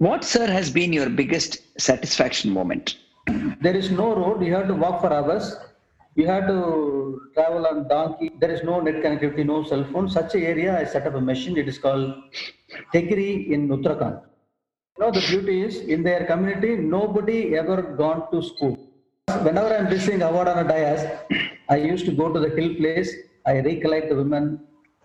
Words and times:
What, 0.00 0.24
sir, 0.24 0.46
has 0.46 0.70
been 0.70 0.94
your 0.94 1.10
biggest 1.10 1.58
satisfaction 1.78 2.50
moment? 2.50 2.96
There 3.60 3.76
is 3.76 3.90
no 3.90 4.16
road. 4.16 4.42
You 4.42 4.54
have 4.54 4.66
to 4.68 4.74
walk 4.74 5.02
for 5.02 5.12
hours. 5.12 5.56
You 6.14 6.26
have 6.26 6.46
to 6.46 7.20
travel 7.34 7.66
on 7.66 7.86
donkey. 7.86 8.30
There 8.40 8.50
is 8.50 8.62
no 8.62 8.80
net 8.80 9.02
connectivity, 9.04 9.44
no 9.44 9.62
cell 9.62 9.84
phone. 9.92 10.08
Such 10.08 10.34
a 10.36 10.38
area, 10.38 10.80
I 10.80 10.84
set 10.84 11.06
up 11.06 11.16
a 11.16 11.20
machine. 11.20 11.58
It 11.58 11.68
is 11.68 11.78
called 11.78 12.14
Tegri 12.94 13.50
in 13.50 13.68
Uttarakhand. 13.68 14.22
You 14.96 15.04
know, 15.04 15.10
the 15.10 15.20
beauty 15.28 15.64
is 15.64 15.76
in 15.80 16.02
their 16.02 16.24
community, 16.24 16.76
nobody 16.76 17.54
ever 17.58 17.82
gone 17.82 18.30
to 18.32 18.42
school. 18.42 18.78
Whenever 19.42 19.76
I'm 19.76 19.88
receiving 19.88 20.22
award 20.22 20.48
on 20.48 20.64
a 20.64 20.66
dais, 20.66 21.06
I 21.68 21.76
used 21.76 22.06
to 22.06 22.12
go 22.12 22.32
to 22.32 22.40
the 22.40 22.48
hill 22.48 22.74
place. 22.76 23.12
I 23.44 23.60
recollect 23.60 24.08
the 24.08 24.16
women 24.16 24.60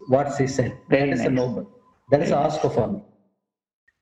what 0.08 0.34
she 0.38 0.48
said. 0.48 0.78
Very 0.90 1.10
that 1.10 1.16
is 1.16 1.20
a 1.20 1.30
nice. 1.30 1.36
noble. 1.36 1.70
That 2.12 2.22
is 2.22 2.32
Oscar 2.32 2.70
for 2.70 2.88
me. 2.88 3.02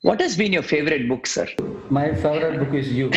What 0.03 0.20
has 0.20 0.35
been 0.35 0.52
your 0.52 0.63
favorite 0.63 1.07
book, 1.07 1.25
sir? 1.25 1.48
My 1.89 2.13
favorite 2.13 2.59
book 2.59 2.73
is 2.73 2.91
You. 2.91 3.09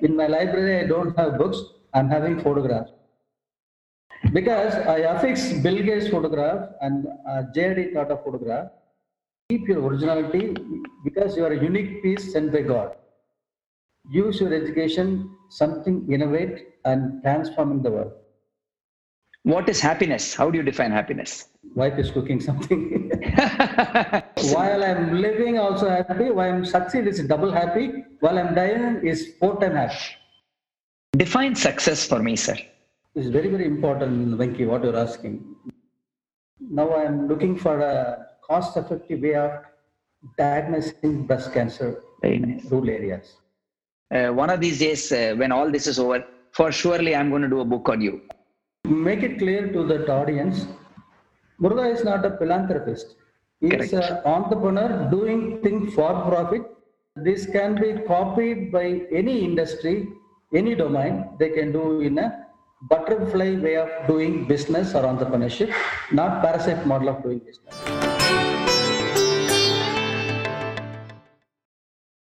In 0.00 0.16
my 0.16 0.26
library, 0.26 0.80
I 0.80 0.88
don't 0.88 1.16
have 1.16 1.38
books. 1.38 1.60
I'm 1.94 2.08
having 2.08 2.40
photographs. 2.40 2.90
Because 4.32 4.74
I 4.74 4.96
affix 5.12 5.52
Bill 5.62 5.80
Gates 5.80 6.08
photograph 6.08 6.70
and 6.80 7.06
uh, 7.06 7.44
JRD 7.54 7.94
Tata 7.94 8.18
photograph. 8.24 8.66
Keep 9.48 9.68
your 9.68 9.86
originality 9.86 10.56
because 11.04 11.36
you 11.36 11.44
are 11.44 11.52
a 11.52 11.62
unique 11.62 12.02
piece 12.02 12.32
sent 12.32 12.52
by 12.52 12.62
God. 12.62 12.96
Use 14.10 14.40
your 14.40 14.52
education, 14.52 15.30
something 15.50 16.04
innovate 16.12 16.66
and 16.84 17.22
transforming 17.22 17.80
the 17.80 17.92
world. 17.92 18.12
What 19.52 19.68
is 19.68 19.80
happiness? 19.80 20.34
How 20.34 20.50
do 20.50 20.58
you 20.58 20.64
define 20.64 20.90
happiness? 20.90 21.46
Wife 21.76 21.98
is 21.98 22.10
cooking 22.10 22.40
something. 22.40 23.10
While 24.54 24.82
I'm 24.82 25.20
living, 25.20 25.56
also 25.56 25.88
happy. 25.88 26.30
While 26.30 26.50
I'm 26.54 26.64
succeed, 26.64 27.06
is 27.06 27.20
double 27.32 27.52
happy. 27.52 27.84
While 28.18 28.38
I'm 28.40 28.56
dying, 28.56 29.06
is 29.06 29.34
four 29.38 29.52
times 29.60 29.76
happy. 29.76 29.98
define 31.16 31.54
success 31.54 32.00
for 32.08 32.18
me, 32.28 32.34
sir. 32.34 32.56
It's 33.14 33.28
very, 33.28 33.48
very 33.48 33.66
important, 33.66 34.36
Venki, 34.40 34.66
what 34.66 34.82
you're 34.82 34.96
asking. 34.96 35.34
Now 36.80 36.88
I'm 36.96 37.28
looking 37.28 37.56
for 37.56 37.78
a 37.80 38.26
cost-effective 38.48 39.20
way 39.20 39.36
of 39.36 39.52
diagnosing 40.36 41.24
breast 41.28 41.52
cancer 41.54 42.02
Very 42.20 42.36
in 42.36 42.42
nice. 42.56 42.64
rural 42.64 42.90
areas. 42.90 43.36
Uh, 44.12 44.28
one 44.42 44.50
of 44.50 44.60
these 44.60 44.80
days, 44.80 45.12
uh, 45.12 45.34
when 45.36 45.52
all 45.52 45.70
this 45.70 45.86
is 45.86 46.00
over, 46.00 46.24
for 46.52 46.72
surely 46.72 47.14
I'm 47.14 47.30
going 47.30 47.42
to 47.42 47.48
do 47.48 47.60
a 47.60 47.64
book 47.64 47.88
on 47.88 48.00
you. 48.00 48.22
Make 48.86 49.24
it 49.24 49.38
clear 49.38 49.72
to 49.72 49.84
that 49.88 50.08
audience, 50.08 50.66
Muruga 51.60 51.92
is 51.92 52.04
not 52.04 52.24
a 52.24 52.36
philanthropist. 52.36 53.16
He 53.60 53.74
is 53.74 53.92
an 53.92 54.20
entrepreneur 54.24 55.08
doing 55.10 55.60
things 55.62 55.92
for 55.94 56.12
profit. 56.28 56.62
This 57.16 57.46
can 57.46 57.74
be 57.80 57.94
copied 58.06 58.70
by 58.70 59.02
any 59.10 59.44
industry, 59.44 60.08
any 60.54 60.76
domain. 60.76 61.30
They 61.40 61.50
can 61.50 61.72
do 61.72 62.00
in 62.00 62.18
a 62.18 62.46
butterfly 62.82 63.56
way 63.56 63.76
of 63.76 63.88
doing 64.06 64.46
business 64.46 64.94
or 64.94 65.02
entrepreneurship, 65.02 65.74
not 66.12 66.42
parasite 66.42 66.86
model 66.86 67.08
of 67.08 67.22
doing 67.24 67.40
business. 67.40 67.95